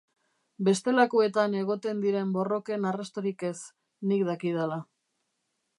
[0.69, 3.57] Bestelakoetan egoten diren borroken arrastorik ez,
[4.13, 4.83] nik dakidala.